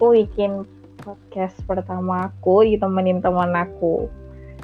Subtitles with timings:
[0.00, 0.64] aku bikin
[1.04, 4.08] podcast pertama aku ditemenin teman aku.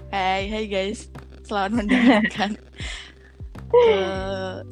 [0.09, 1.13] Hai, hai guys.
[1.45, 2.57] Selamat mendengarkan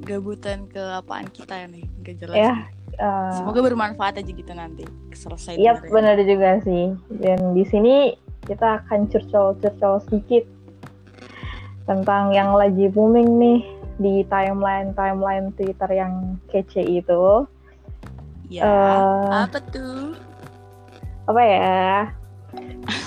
[0.01, 1.85] kegabutan keapaan kita ini.
[2.01, 2.37] Gak jelas.
[2.41, 2.53] Ya,
[2.97, 4.89] uh, Semoga bermanfaat aja gitu nanti.
[5.13, 5.61] Selesai.
[5.61, 6.97] Iya, benar juga sih.
[7.13, 8.17] Dan di sini
[8.49, 10.49] kita akan curcol-curcol sedikit
[11.85, 13.61] tentang yang lagi booming nih
[14.01, 17.45] di timeline timeline Twitter yang kece itu.
[18.49, 20.17] Ya, uh, apa tuh?
[21.25, 21.83] Apa ya?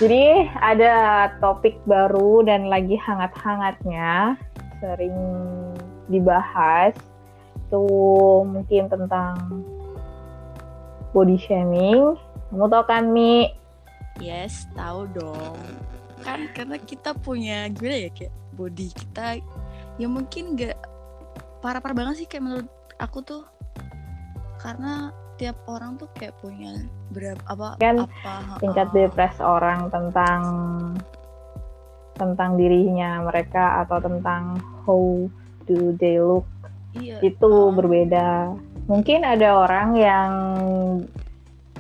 [0.01, 0.93] Jadi ada
[1.39, 4.35] topik baru dan lagi hangat-hangatnya
[4.81, 5.17] sering
[6.09, 6.93] dibahas.
[7.67, 7.85] Itu
[8.45, 9.35] mungkin tentang
[11.11, 12.17] body shaming.
[12.49, 13.51] Kamu tau kan Mi?
[14.17, 15.59] Yes tahu dong.
[16.25, 19.37] Kan karena kita punya gue ya kayak body kita
[20.01, 20.77] ya mungkin gak
[21.61, 23.43] parah-parah banget sih kayak menurut aku tuh.
[24.57, 26.73] Karena tiap orang tuh kayak punya
[27.13, 30.41] berapa apa kan apa, tingkat uh, depres orang tentang
[32.17, 35.29] tentang dirinya mereka atau tentang how
[35.69, 36.49] do they look
[36.97, 38.57] iya, itu uh, berbeda.
[38.89, 40.31] Mungkin ada orang yang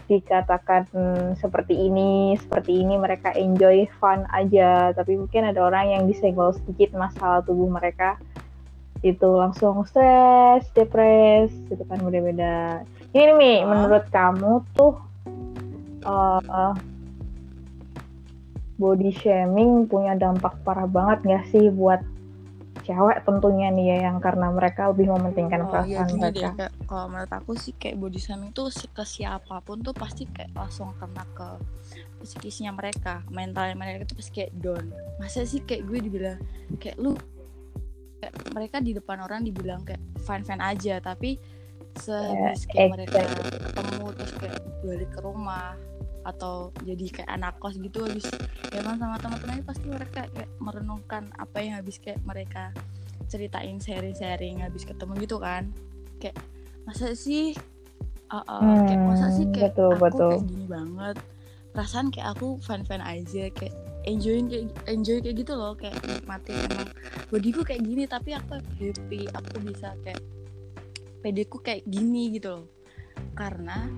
[0.07, 0.87] dikatakan
[1.35, 4.93] seperti ini seperti ini mereka enjoy fun aja.
[4.93, 8.21] Tapi mungkin ada orang yang disenggol sedikit masalah tubuh mereka
[9.05, 12.81] itu langsung stres, depres, itu kan beda-beda.
[13.17, 13.65] Ini nih, uh.
[13.65, 14.93] menurut kamu tuh
[16.05, 16.73] uh,
[18.77, 21.97] body shaming punya dampak parah banget gak sih buat
[22.85, 26.49] cewek tentunya nih ya yang karena mereka lebih mementingkan oh, iya, perasaan iya, mereka.
[26.55, 30.53] Deh, kalau menurut aku sih kayak body shaming tuh ke siapa pun tuh pasti kayak
[30.53, 31.49] langsung kena ke
[32.21, 34.93] psikisnya mereka, mentalnya mereka tuh pasti kayak down.
[35.17, 36.39] Masa sih kayak gue dibilang
[36.79, 37.17] kayak lu
[38.23, 41.37] kayak mereka di depan orang dibilang kayak fine fine aja tapi
[41.99, 43.19] sehabis kayak mereka
[43.73, 45.73] ketemu terus kayak balik ke rumah
[46.27, 48.27] atau jadi kayak anak kos gitu habis
[48.75, 52.75] emang sama teman-temannya pasti mereka kayak merenungkan apa yang habis kayak mereka
[53.27, 55.71] ceritain sharing-sharing habis ketemu gitu kan.
[56.17, 56.39] Kayak
[56.87, 57.53] masa sih
[58.31, 60.31] uh, uh, hmm, kayak masa sih kayak betul, aku betul.
[60.31, 61.17] kayak gini banget.
[61.75, 63.75] Perasaan kayak aku fan fan aja kayak
[64.07, 66.57] enjoy kayak enjoy kayak gitu loh kayak nikmatin.
[66.71, 66.89] Emang
[67.29, 70.19] bodiku kayak gini tapi aku happy aku bisa kayak
[71.21, 72.65] pedeku kayak gini gitu loh
[73.33, 73.89] karena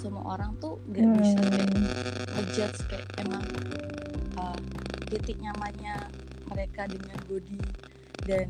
[0.00, 1.16] semua orang tuh gak hmm.
[1.20, 1.70] bisa kayak
[2.36, 3.44] ngejudge kayak emang
[4.36, 4.58] uh,
[5.08, 5.96] titik nyamannya
[6.52, 7.58] mereka dengan body
[8.28, 8.46] dan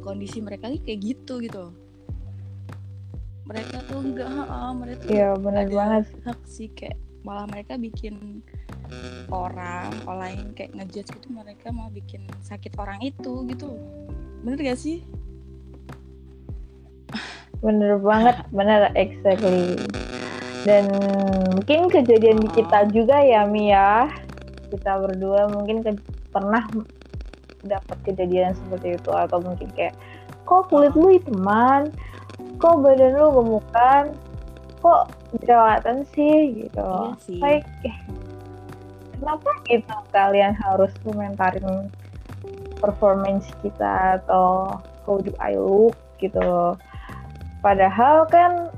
[0.00, 1.74] kondisi mereka kayak gitu gitu
[3.50, 6.04] mereka tuh enggak ha, mereka tuh ya, bener ada banget.
[6.22, 8.40] hak sih kayak malah mereka bikin
[9.30, 13.70] orang orang lain kayak ngejudge gitu mereka mau bikin sakit orang itu gitu
[14.42, 15.04] bener gak sih
[17.60, 19.76] bener banget bener exactly.
[20.64, 20.92] Dan
[21.56, 23.92] mungkin kejadian di kita juga ya Mia ya.
[24.70, 25.96] kita berdua mungkin ke,
[26.30, 26.62] pernah
[27.64, 29.96] dapat kejadian seperti itu atau mungkin kayak
[30.44, 31.88] kok kulit lu teman
[32.60, 34.04] kok badan lu gemukan?
[34.80, 35.02] Kok
[35.44, 36.64] jerawatan sih?
[36.64, 36.88] Gitu.
[36.88, 37.40] Iya sih.
[37.40, 37.96] like eh,
[39.20, 41.92] kenapa gitu kalian harus komentarin
[42.80, 46.76] performance kita atau how do I look gitu
[47.60, 48.72] padahal kan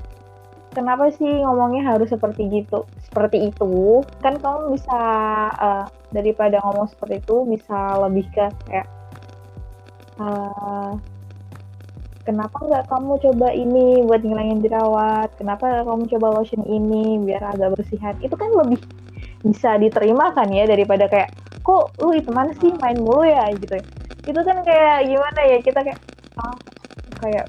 [0.73, 4.01] kenapa sih ngomongnya harus seperti gitu seperti itu?
[4.19, 5.01] Kan kamu bisa
[5.53, 8.87] uh, daripada ngomong seperti itu bisa lebih ke kayak
[10.17, 10.97] uh,
[12.25, 15.29] kenapa nggak kamu coba ini buat ngilangin jerawat?
[15.37, 18.17] Kenapa kamu coba lotion ini biar agak bersihan?
[18.19, 18.81] Itu kan lebih
[19.43, 21.31] bisa diterima kan ya daripada kayak
[21.63, 22.73] kok lu itu mana sih?
[22.81, 23.77] Main mulu ya gitu.
[24.23, 25.99] Itu kan kayak gimana ya kita kayak
[26.39, 26.55] ah,
[27.23, 27.45] kayak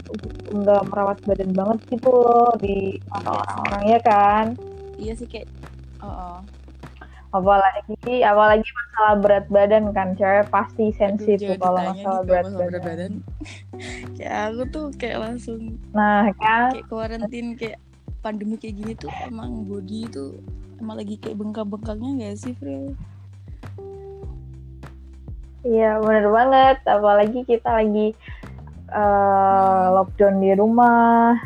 [0.54, 4.44] nggak merawat badan banget gitu loh di mata iya orang-orang ya kan
[5.02, 5.50] iya sih kayak
[5.98, 6.38] oh, oh.
[7.34, 12.54] apalagi apalagi masalah berat badan kan cewek pasti sensitif kalau masalah berat badan.
[12.54, 13.12] berat badan
[14.16, 17.82] kayak aku tuh kayak langsung nah kan kayak kuarantin kayak
[18.22, 20.38] pandemi kayak gini tuh emang body itu
[20.78, 22.94] emang lagi kayak bengkak-bengkaknya gak sih Fril?
[25.64, 28.12] Iya bener banget apalagi kita lagi
[28.92, 31.38] uh, lockdown di rumah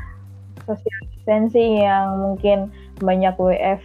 [0.67, 3.83] social distancing yang mungkin banyak WF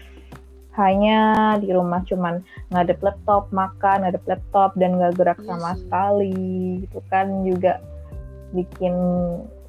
[0.74, 2.42] hanya di rumah cuman
[2.74, 7.78] ngadep laptop makan ngadep laptop dan nggak gerak iya sama sekali gitu kan juga
[8.58, 8.94] bikin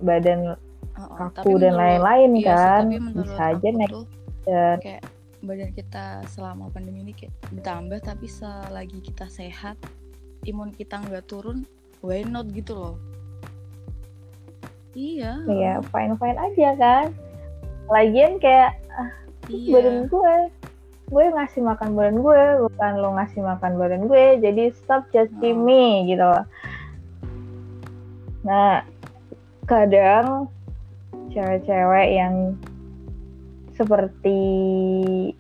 [0.01, 0.57] badan
[0.97, 3.93] oh, oh, kaku dan lain-lain iya kan sih, bisa aja naik
[4.49, 5.03] dan kayak
[5.45, 9.77] badan kita selama pandemi ini kayak bertambah tapi selagi kita sehat
[10.49, 11.69] imun kita nggak turun
[12.01, 12.97] why not gitu loh
[14.95, 15.33] iya.
[15.45, 17.07] Iya fine fine aja kan.
[17.91, 19.11] Lagian kayak ah,
[19.51, 19.75] iya.
[19.75, 20.37] badan gue.
[21.13, 25.67] Gue ngasih makan badan gue bukan lo ngasih makan badan gue jadi stop judging Oh.
[25.67, 26.25] me gitu.
[26.25, 26.45] Loh
[28.45, 28.85] nah
[29.65, 30.53] kadang
[31.33, 32.53] cewek-cewek yang
[33.75, 34.41] seperti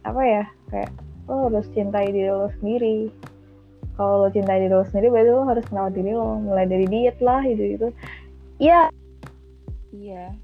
[0.02, 0.90] apa ya kayak
[1.28, 3.12] lo harus cintai diri lo sendiri.
[3.94, 7.20] Kalau lo cintai diri lo sendiri berarti lo harus merawat diri lo mulai dari diet
[7.20, 7.88] lah itu itu
[8.58, 8.88] ya
[9.94, 10.34] iya.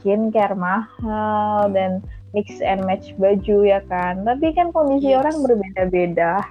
[0.00, 2.04] Skincare mahal dan
[2.36, 4.22] mix and match baju ya kan?
[4.22, 5.24] Tapi kan kondisi Yes.
[5.24, 6.44] orang berbeda-beda.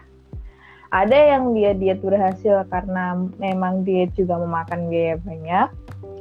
[0.90, 5.70] Ada yang dia diet berhasil karena memang diet juga memakan biaya banyak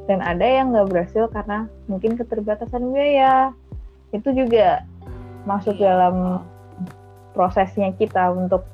[0.04, 3.56] dan ada yang nggak berhasil karena mungkin keterbatasan biaya.
[4.12, 4.84] Itu juga
[5.48, 5.88] masuk Iya.
[5.88, 6.44] dalam
[7.32, 8.68] prosesnya kita untuk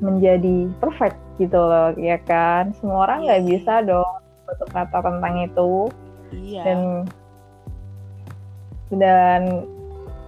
[0.00, 2.72] menjadi perfect gitu loh ya kan?
[2.80, 3.48] Semua orang nggak Iya.
[3.52, 4.17] bisa dong
[4.48, 5.92] untuk kata tentang itu.
[6.32, 6.62] Iya.
[6.64, 6.80] Dan
[8.88, 9.42] dan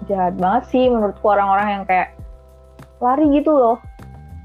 [0.09, 2.13] jahat banget sih menurutku orang-orang yang kayak
[3.01, 3.77] lari gitu loh.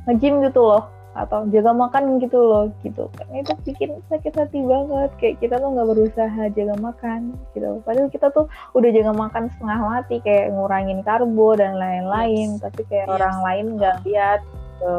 [0.08, 0.88] Nge-gym gitu loh.
[1.16, 3.08] Atau jaga makan gitu loh gitu.
[3.16, 5.12] Kan itu bikin sakit hati banget.
[5.16, 7.20] Kayak kita tuh nggak berusaha jaga makan
[7.56, 7.80] gitu.
[7.88, 12.60] Padahal kita tuh udah jaga makan setengah mati kayak ngurangin karbo dan lain-lain.
[12.60, 12.64] Yes.
[12.68, 13.16] tapi kayak Yes.
[13.16, 14.04] orang lain nggak Ah.
[14.04, 14.96] lihat gitu.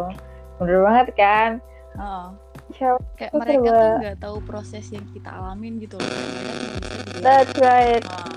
[0.56, 1.50] Bener banget kan?
[2.00, 2.26] Heeh.
[2.76, 6.12] Cewek, kayak mereka coba- tuh nggak tahu proses yang kita alamin gitu loh
[7.18, 8.28] that's right Ah.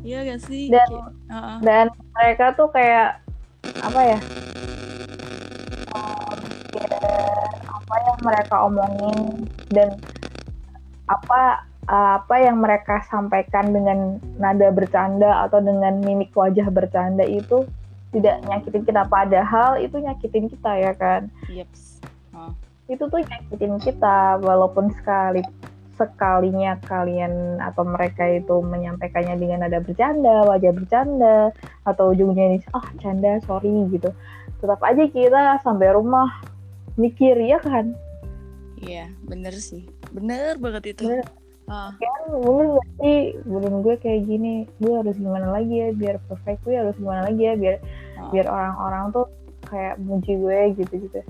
[0.00, 1.56] iya gak sih Dan- Kayak- Heeh.
[1.60, 3.08] dan mereka tuh kayak
[3.80, 4.18] apa ya
[7.66, 9.18] apa yang mereka omongin
[9.68, 9.88] dan
[11.06, 11.40] apa
[11.84, 17.68] apa yang mereka sampaikan dengan nada bercanda atau dengan mimik wajah bercanda itu
[18.10, 22.00] tidak nyakitin kita padahal itu nyakitin kita ya kan Yeps.
[22.88, 25.40] Itu tuh nyakitin kita walaupun sekali
[25.94, 31.54] sekalinya kalian atau mereka itu menyampaikannya dengan nada bercanda, wajah bercanda
[31.86, 34.10] atau ujungnya ini ah canda sorry gitu.
[34.58, 36.42] Tetap aja kita sampai rumah
[36.98, 37.94] mikir ya kan.
[38.82, 39.86] Iya, bener sih.
[40.10, 41.06] Bener banget itu.
[41.06, 41.26] Bener.
[41.64, 46.20] Ah, Kan bener gak sih badan gue kayak gini, gue harus gimana lagi ya biar
[46.28, 47.76] perfect gue harus gimana lagi ya biar
[48.20, 49.26] ah, biar orang-orang tuh
[49.64, 51.24] kayak muji gue gitu-gitu.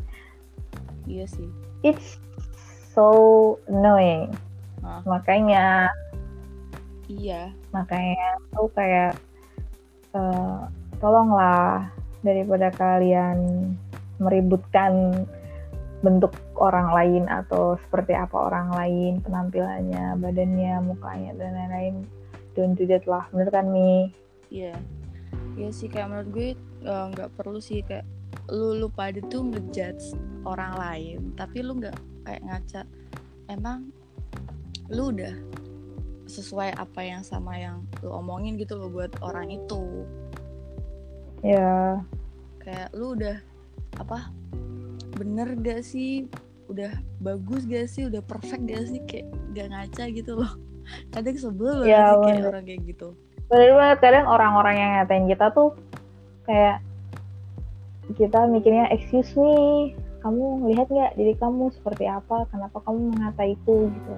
[1.04, 1.48] Iya sih.
[1.84, 2.16] It's
[2.92, 3.06] so
[3.68, 4.32] annoying.
[4.80, 5.00] Ah.
[5.04, 5.90] Makanya
[7.04, 7.52] Iya.
[7.68, 9.12] makanya tuh kayak
[10.16, 10.58] eh,
[11.04, 11.92] tolonglah
[12.24, 13.68] daripada kalian
[14.16, 15.24] meributkan
[16.00, 21.94] bentuk orang lain atau seperti apa orang lain penampilannya badannya mukanya dan lain-lain
[22.56, 24.08] don't do that lah bener kan Mi
[24.48, 24.76] Iya.
[25.60, 26.48] Iya sih kayak menurut gue
[26.88, 28.08] eh, nggak perlu sih kayak
[28.52, 32.82] lu lu pada tuh ngejudge orang lain, tapi lu nggak kayak ngaca
[33.48, 33.88] emang
[34.92, 35.32] lu udah
[36.24, 40.04] sesuai apa yang sama yang lu omongin gitu loh buat orang itu.
[41.44, 42.00] ya.
[42.64, 43.36] Kayak lu udah
[44.00, 44.32] apa
[45.20, 46.26] bener gak sih?
[46.72, 46.90] Udah
[47.20, 48.08] bagus gak sih?
[48.08, 49.00] Udah perfect gak sih?
[49.04, 50.52] Kayak gak ngaca gitu loh.
[51.12, 53.08] Kadang sebel Ya, sih kayak orang kayak gitu.
[53.48, 55.76] Bener banget kadang orang-orang yang ngatain kita tuh
[56.48, 56.80] kayak
[58.12, 62.48] kita mikirnya excuse me kamu lihat nggak diri kamu seperti apa?
[62.48, 64.16] Kenapa kamu mengataiku gitu.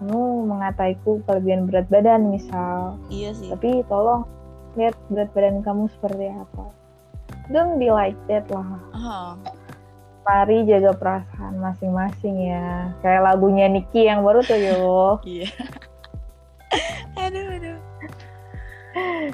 [0.00, 2.96] Kamu mengataiku kelebihan berat badan misal.
[3.12, 3.52] Iya sih.
[3.52, 4.24] Tapi tolong
[4.80, 6.72] lihat berat badan kamu seperti apa.
[7.52, 8.80] Don't be like that lah.
[8.96, 9.36] Ah
[10.30, 12.94] mari jaga perasaan masing-masing ya.
[13.02, 15.18] Kayak lagunya Niki yang baru tuh yo.
[15.26, 15.48] Iya.
[17.26, 17.69] Aduh aduh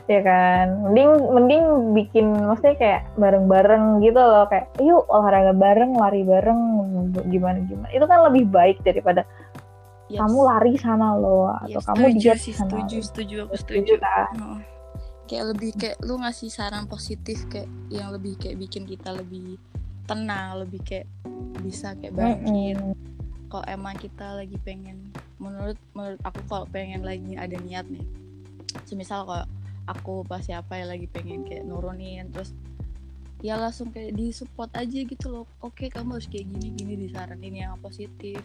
[0.04, 6.20] ya kan mending mending bikin maksudnya kayak bareng-bareng gitu loh kayak yuk olahraga bareng lari
[6.22, 6.60] bareng
[7.26, 9.24] gimana gimana itu kan lebih baik daripada
[10.06, 10.22] Yes.
[10.22, 13.74] kamu lari sana loh atau Ya, kamu setuju diet sih sana setuju setuju aku Setuju
[13.82, 14.30] setuju kan?
[14.32, 14.58] Heeh.
[15.26, 19.58] kayak lebih kayak lu ngasih saran positif kayak yang lebih kayak bikin kita lebih
[20.06, 21.10] tenang lebih kayak
[21.58, 22.94] bisa kayak bangkit Mm-mm.
[23.50, 28.06] kalau emang kita lagi pengen menurut menurut aku kalau pengen lagi ada niat nih
[28.86, 29.42] semisal kalau
[29.86, 32.52] aku pas siapa yang lagi pengen kayak nurunin terus
[33.44, 35.46] ya langsung kayak di support aja gitu loh.
[35.62, 38.40] Oke kamu harus kayak gini gini disaranin yang positif.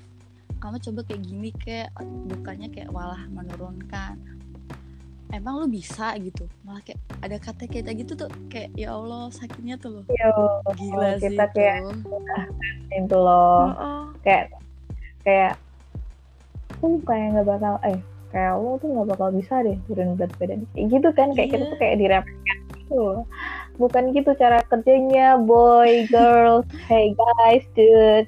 [0.61, 1.89] Kamu coba kayak gini kayak
[2.29, 4.19] bukannya kayak malah menurunkan.
[5.31, 9.79] Emang lu bisa gitu malah kayak ada kata kayak gitu tuh kayak ya Allah sakitnya
[9.79, 10.05] tuh loh.
[10.11, 10.31] Yo,
[10.75, 11.77] gila sih kita itu kayak
[12.91, 13.71] itu loh.
[13.71, 14.03] Heeh.
[14.21, 14.45] kayak
[15.23, 15.53] kayak
[16.77, 17.99] aku kayak nggak bakal eh
[18.31, 21.59] kayak lo tuh nggak bakal bisa deh turun berat badan kayak gitu kan kayak kita
[21.59, 21.67] Iya.
[21.67, 23.03] tuh kayak diremehkan gitu
[23.75, 28.27] bukan gitu cara kerjanya boy girls hey guys dude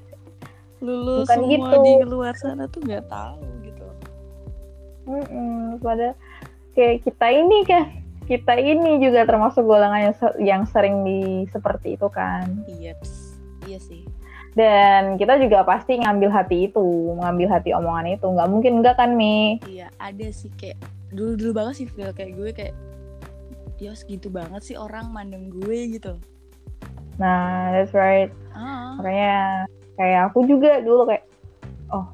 [0.80, 1.76] lulus Bukan semua gitu.
[1.80, 3.88] di luar sana tuh nggak tahu gitu
[5.04, 6.16] Mm-mm, pada
[6.72, 7.84] kayak kita ini kan
[8.24, 11.20] kita ini juga termasuk golongan yang, se- yang sering di
[11.52, 12.48] seperti itu kan.
[12.72, 13.36] iya ps.
[13.64, 14.08] iya sih
[14.54, 18.28] Dan kita juga pasti ngambil hati itu, ngambil hati omongan itu.
[18.30, 19.58] Nggak mungkin enggak kan, Mi?
[19.66, 20.78] iya ada sih kayak
[21.14, 22.76] dulu dulu banget sih feel kayak gue kayak
[23.78, 26.18] ya segitu banget sih orang mandang gue gitu
[27.22, 28.34] Nah, that's right.
[28.58, 29.66] ah Makanya
[29.98, 31.24] kayak aku juga dulu kayak,
[31.94, 32.06] oh,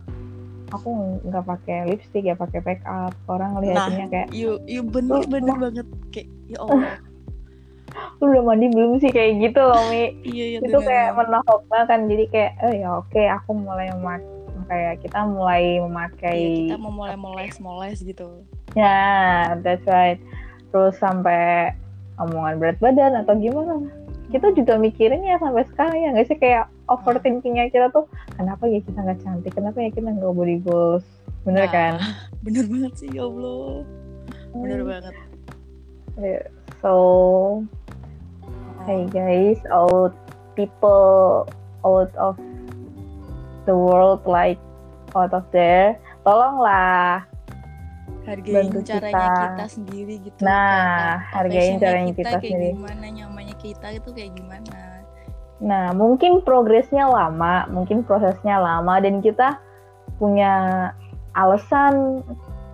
[0.76, 0.90] aku
[1.24, 3.16] nggak pakai lipstick ya, pakai make up.
[3.32, 7.00] Orang ngeliatinnya kayak, you you bener bener banget kayak ya allah
[8.20, 10.12] lu udah mandi belum sih kayak gitu loh, Mi.
[10.28, 14.96] iya iya itu kayak menohok kan jadi kayak oh ya oke aku mulai memakai kayak
[15.02, 18.46] kita mulai memakai Iya, kita mau mulai moles moles gitu.
[18.78, 20.22] Ya that's right.
[20.70, 21.74] Terus sampai
[22.22, 23.82] omongan berat badan atau gimana.
[24.30, 26.38] Kita juga mikirin ya sampai sekarang ya nggak sih?
[26.38, 28.06] Kayak overthinkingnya kita tuh
[28.38, 29.52] kenapa ya kita nggak cantik?
[29.58, 31.06] Kenapa ya kita nggak body goals?
[31.50, 31.94] Bener Nah, kan?
[32.46, 33.82] bener banget sih ya allah.
[34.54, 35.14] Bener banget.
[36.20, 36.46] Yeah.
[36.84, 37.64] so
[38.90, 40.10] hey guys all
[40.58, 41.46] people
[41.86, 42.34] out of
[43.70, 44.58] the world like
[45.14, 45.94] out of there
[46.26, 47.22] tolonglah
[48.26, 49.46] hargain bantu caranya kita.
[49.46, 49.66] kita.
[49.70, 52.70] sendiri gitu Nah, Kayak hargain caranya kita kayak sendiri.
[52.74, 54.78] gimana nyamannya kita itu kayak gimana
[55.62, 59.62] nah mungkin progresnya lama mungkin prosesnya lama dan kita
[60.18, 60.54] punya
[61.38, 62.26] alasan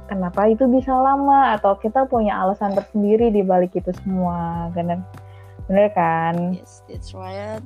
[0.07, 5.03] kenapa itu bisa lama atau kita punya alasan tersendiri di balik itu semua bener
[5.67, 6.55] bener kan?
[6.55, 7.61] Yes that's right.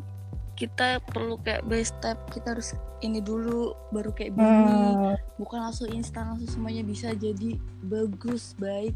[0.59, 5.87] Kita perlu kayak by step kita harus ini dulu baru kayak begini Hmm, bukan langsung
[5.95, 7.55] instan langsung semuanya bisa jadi
[7.87, 8.91] bagus baik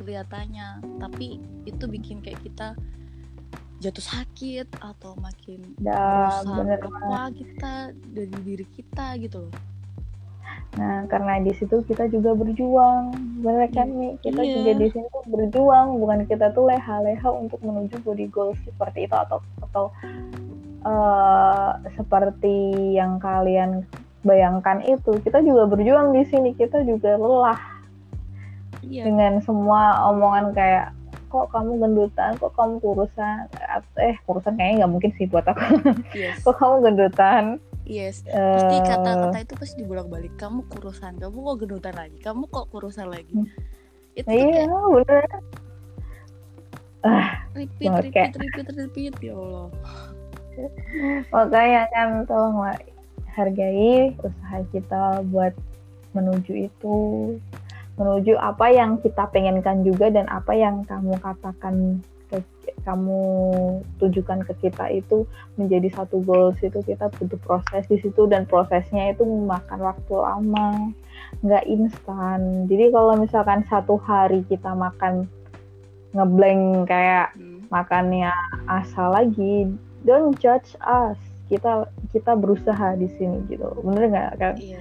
[0.00, 0.80] kelihatannya.
[1.00, 2.72] Tapi itu bikin kayak kita
[3.84, 7.74] jatuh sakit atau makin dah berusaha apa kita
[8.16, 9.52] dari diri kita gitu loh
[10.74, 13.14] Nah, karena di situ kita juga berjuang,
[13.46, 14.18] bener kan nih?
[14.18, 14.52] Kita Iya.
[14.58, 19.14] juga di sini tuh berjuang, bukan kita tuh leha-leha untuk menuju body goals seperti itu
[19.14, 19.84] atau atau
[20.84, 22.56] eh, seperti
[22.98, 23.86] yang kalian
[24.26, 25.14] bayangkan itu.
[25.22, 27.60] Kita juga berjuang di sini, kita juga lelah
[28.82, 30.92] iya dengan semua omongan kayak
[31.30, 33.50] kok kamu gendutan, kok kamu kurusan,
[33.98, 35.62] eh kurusan kayaknya nggak mungkin sih buat aku.
[36.14, 37.58] yes kok kamu gendutan?
[37.84, 38.24] Yes.
[38.24, 40.34] Pasti Eh, kata-kata itu pasti dibolak-balik.
[40.34, 42.18] Kamu kurusan kamu kok gendutan lagi?
[42.18, 43.32] Kamu kok kurusan lagi?
[43.32, 43.48] Hmm.
[44.14, 45.24] itu Iya, kayak bener.
[47.52, 49.68] repeat banget, repeat kayak- repeat repeat ya Allah.
[51.34, 52.78] Makanya kan tolonglah
[53.28, 55.50] hargai usaha kita buat
[56.14, 56.96] menuju itu,
[57.98, 61.98] menuju apa yang kita pengenkan juga dan apa yang kamu katakan
[62.30, 62.38] ke
[62.84, 63.22] kamu
[63.96, 65.24] tujukan ke kita itu
[65.56, 70.92] menjadi satu goals itu kita butuh proses di situ dan prosesnya itu memakan waktu lama,
[71.40, 72.68] nggak instan.
[72.68, 75.24] Jadi kalau misalkan satu hari kita makan
[76.14, 77.66] ngeblank kayak Hmm.
[77.74, 78.30] makannya
[78.70, 79.66] asal lagi
[80.06, 81.18] don't judge us
[81.50, 84.78] kita kita berusaha di sini gitu bener nggak kan iya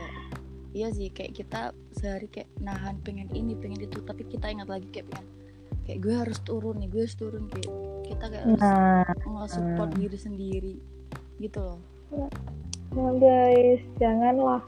[0.77, 4.85] iya sih kayak kita sehari kayak nahan pengen ini pengen itu tapi kita ingat lagi
[4.93, 5.27] kayak pengen
[5.83, 7.69] kayak gue harus turun nih gue harus turun kayak
[8.07, 9.99] kita kayak harus nah nge-support hmm.
[9.99, 10.75] diri sendiri
[11.39, 11.79] gitu loh
[12.93, 14.61] nah guys janganlah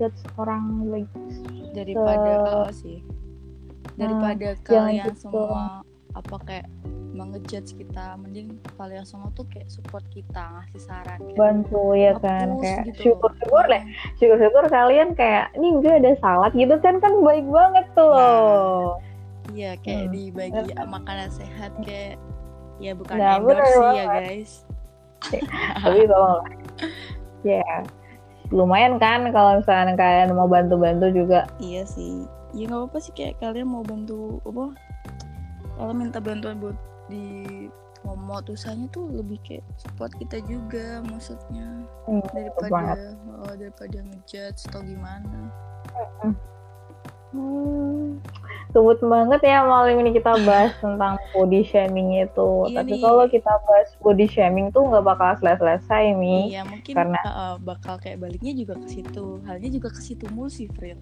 [0.00, 1.10] judge orang like
[1.76, 3.04] daripada oh, sih
[3.96, 5.28] daripada Nah, kalian gitu.
[5.28, 5.80] semua
[6.16, 6.68] apa kayak
[7.16, 12.60] mengejudge kita mending kalian semua tuh kayak support kita ngasih saran kayak bantu ya kan
[12.60, 13.82] kayak gitu syukur syukur deh
[14.20, 19.15] syukur syukur kalian kayak nih gue ada salad gitu kan kan baik banget tuh Nah.
[19.56, 20.12] Iya kayak Hmm.
[20.12, 22.20] dibagi makanan sehat kayak
[22.76, 24.52] ya bukan Nah, bener endorse sih ya guys.
[25.80, 26.44] Tapi tolong
[27.56, 27.64] ya
[28.52, 31.48] lumayan kan kalau misalnya kalian mau bantu-bantu juga.
[31.58, 32.28] Iya sih.
[32.54, 34.76] Ya nggak apa-apa sih kayak kalian mau bantu apa
[35.76, 36.76] kalau minta bantuan buat
[37.10, 37.66] di
[38.06, 41.82] promote usahanya tuh lebih kayak support kita juga maksudnya.
[42.06, 45.50] Hmm, daripada oh, daripada ngejudge atau gimana.
[46.22, 46.34] Hmm,
[48.68, 52.50] sebut banget ya malam ini kita bahas tentang body shaming itu.
[52.68, 53.00] Iya Tapi nih.
[53.00, 56.50] kalau kita bahas body shaming tuh nggak bakal selesai-selesai Mi.
[56.50, 60.24] iya mungkin karena- uh, uh, bakal kayak baliknya juga ke situ halnya juga ke situ
[60.28, 61.00] mulu sih Fril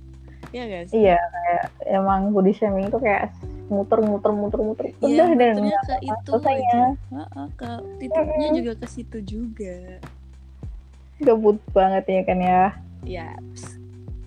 [0.48, 3.34] Iya guys Iya, kayak emang body shaming itu kayak
[3.66, 6.62] muter-muter muter-muter Iya, udah dan ke itu selesainya.
[6.62, 6.84] aja.
[7.10, 9.98] Heeh, ke titiknya juga ke situ juga.
[11.18, 12.62] Gabut banget ya kan ya.
[13.02, 13.73] Ya, ps,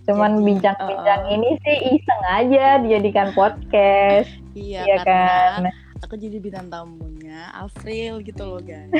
[0.07, 1.35] Cuman Jadi, bincang-bincang uh-uh.
[1.35, 6.01] ini sih iseng aja dijadikan podcast, iya, iya karena kan.
[6.07, 8.87] aku jadi bintang tamunya April gitu loh guys.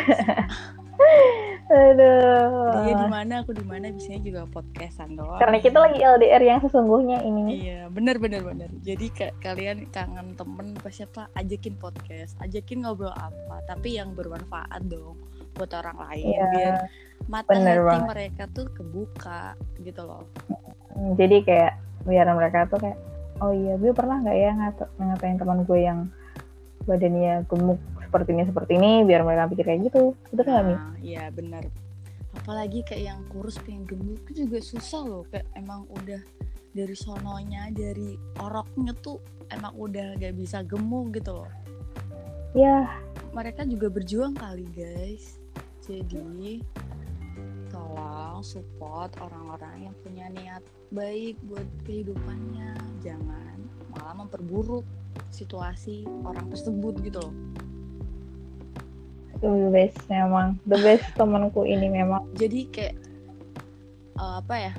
[1.67, 2.83] Aduh.
[2.83, 6.59] dia di mana aku di mana biasanya juga podcastan doang Karena kita lagi LDR yang
[6.63, 7.69] sesungguhnya ini.
[7.69, 8.69] Iya, benar benar benar.
[8.81, 14.89] Jadi kayak kalian kangen temen pas siapa ajakin podcast, ajakin ngobrol apa, tapi yang bermanfaat
[14.89, 15.19] dong
[15.53, 16.45] buat orang lain Iya.
[16.53, 16.73] biar
[17.27, 18.07] mata bener hati banget.
[18.09, 19.41] mereka tuh kebuka
[19.81, 20.23] gitu loh.
[20.97, 21.73] Jadi kayak
[22.07, 22.97] biar mereka tuh kayak,
[23.43, 25.99] oh iya gue pernah nggak ya ngata- ngatain teman gue yang
[26.87, 30.15] badannya gemuk seperti ini seperti ini, biar mereka pikir kayak gitu.
[30.33, 30.75] Betul nggak Mi?
[30.75, 31.63] Nah, iya benar.
[32.37, 35.23] Apalagi kayak yang kurus pengen gemuk itu juga susah loh.
[35.29, 36.21] Kayak emang udah
[36.71, 39.17] dari sononya, dari oroknya tuh
[39.49, 41.49] emang udah gak bisa gemuk gitu loh.
[42.55, 42.89] Ya,
[43.35, 45.37] mereka juga berjuang kali guys
[45.87, 46.59] jadi
[47.97, 50.61] tolong support orang-orang yang punya niat
[50.93, 53.57] baik buat kehidupannya jangan
[53.89, 54.85] malah memperburuk
[55.33, 57.33] situasi orang tersebut gitu loh
[59.41, 60.57] the best memang.
[60.65, 62.25] The best temanku ini memang.
[62.37, 62.95] jadi kayak
[64.17, 64.73] eh, apa ya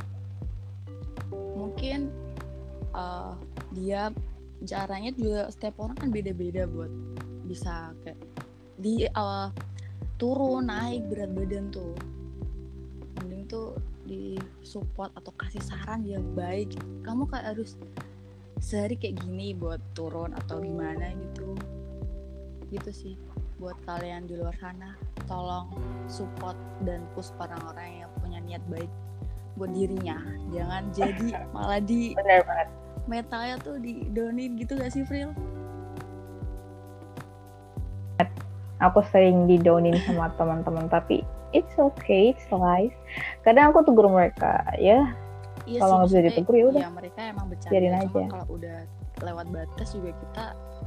[1.54, 2.10] mungkin
[2.94, 3.32] eh,
[3.74, 4.10] dia
[4.66, 6.90] caranya juga setiap orang kan beda-beda buat
[7.46, 8.18] bisa kayak
[8.78, 9.48] di eh,
[10.18, 11.94] turun naik berat badan tuh
[13.48, 13.74] tuh
[14.04, 17.80] di support atau kasih saran yang baik kamu kayak harus
[18.60, 21.56] sehari kayak gini buat turun atau gimana gitu
[22.68, 23.14] gitu sih
[23.58, 24.94] buat kalian di luar sana
[25.26, 25.72] tolong
[26.06, 28.92] support dan push orang-orang yang punya niat baik
[29.58, 30.20] buat dirinya
[30.54, 32.68] jangan jadi malah di banget.
[33.08, 35.32] metalnya tuh di downin gitu gak sih Fril?
[38.78, 42.94] Aku sering didownin sama teman-teman, tapi it's okay, it's life.
[43.42, 45.12] Kadang aku tegur mereka, ya
[45.68, 46.80] Iya Kalau nggak bisa ditegur, ya udah.
[46.80, 47.72] Iya mereka emang bercanda.
[47.76, 48.22] Biarin Cuma aja.
[48.32, 48.78] kalau udah
[49.18, 50.44] lewat batas juga kita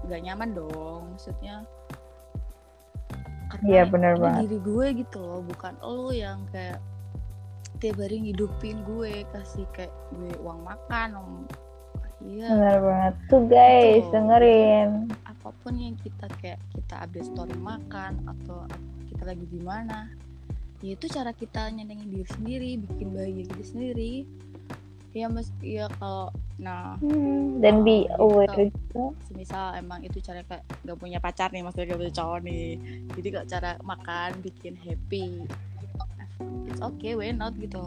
[0.09, 1.01] gak nyaman dong.
[1.13, 1.55] Maksudnya
[3.51, 4.41] karena Iya, bener ini banget.
[4.47, 6.79] diri gue gitu loh, bukan lo yang kayak
[7.77, 11.33] tiap hari ngidupin gue kasih kayak gue uang makan, om.
[12.21, 13.13] Iya, benar banget.
[13.27, 14.13] Tuh guys, Betul.
[14.13, 14.89] dengerin.
[15.25, 18.65] apa pun yang kita kayak kita update story makan atau
[19.09, 20.05] kita lagi di mana,
[20.81, 24.13] ya itu cara kita nyenengin diri sendiri, bikin bahagia diri sendiri.
[25.11, 28.69] Ya mas, ya kalau nah Hmm, dan be Oh, aware gitu.
[28.93, 29.17] juga.
[29.25, 32.65] semisal emang itu cara kayak gak punya pacar nih maksudnya gak punya cowok nih
[33.17, 35.41] jadi kalau cara makan bikin happy
[36.69, 37.81] it's okay why not gitu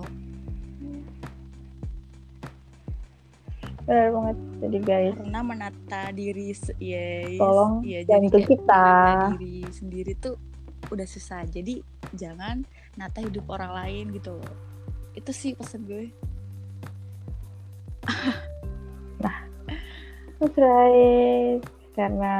[3.84, 4.36] Benar banget.
[4.64, 8.84] Jadi guys, karena menata diri yes, Tolong ya, bantu kayak kita.
[8.88, 10.34] menata diri sendiri tuh
[10.88, 12.64] udah susah jadi jangan
[12.96, 14.54] nata hidup orang lain gitu loh
[15.14, 16.10] itu sih pesan gue
[20.40, 21.60] that's right.
[21.94, 22.34] Karena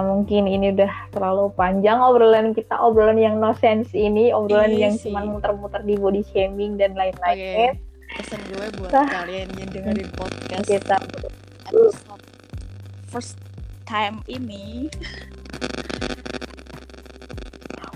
[0.00, 4.94] mungkin ini udah terlalu panjang obrolan kita, obrolan yang no sense ini, obrolan Iya yang
[4.96, 7.76] cuma muter-muter di body shaming dan lain-lain.
[8.14, 9.06] pesan gue buat Sah.
[9.10, 11.34] kalian yang dengerin podcast Kita episode
[13.10, 13.34] first
[13.90, 14.86] time ini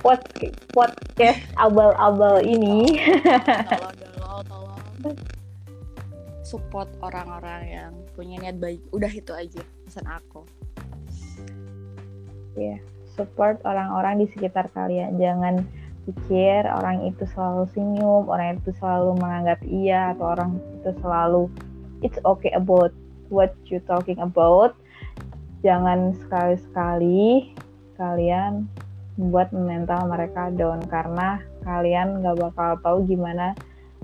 [0.02, 0.22] what
[0.74, 3.00] podcast abal-abal ini.
[3.18, 5.16] tolong tolong tolong
[6.42, 10.48] support orang-orang yang punya niat baik udah itu aja pesan aku
[13.18, 15.18] support orang-orang di sekitar kalian.
[15.18, 15.66] Jangan
[16.06, 21.42] pikir orang itu selalu senyum, orang itu selalu menganggap iya, atau orang itu selalu
[22.00, 22.94] it's okay about
[23.28, 24.72] what you talking about.
[25.66, 27.52] Jangan sekali-sekali
[27.98, 28.70] kalian
[29.18, 33.52] membuat mental mereka down karena kalian nggak bakal tahu gimana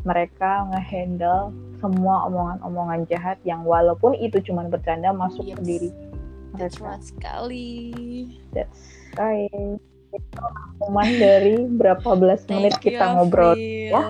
[0.02, 5.64] mereka ngehandle semua omongan-omongan jahat yang walaupun itu cuma bercanda masuk ke Yes.
[5.64, 5.90] diri
[6.52, 6.84] that's mereka.
[6.84, 7.70] right sekali
[8.52, 8.82] That's
[9.14, 9.78] right.
[10.10, 13.54] Itu rangkuman dari berapa belas menit Thank you, kita ngobrol.
[13.54, 14.02] April, ya.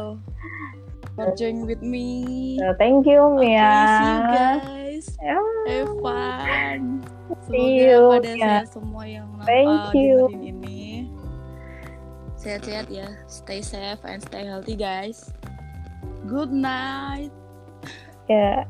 [1.14, 3.72] for joining with me So, thank you, okay, Mia.
[3.88, 5.38] see you guys Ya,
[5.68, 6.80] have fun
[7.48, 10.28] See semoga you, pada sehat semua yang Thank uh, you.
[10.32, 10.73] ini
[12.44, 15.32] sehat-sehat ya stay safe and stay healthy guys
[16.28, 17.32] good night
[18.28, 18.68] ya.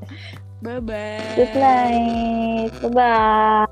[0.62, 2.70] bye bye Good night.
[2.80, 3.66] Bye-bye.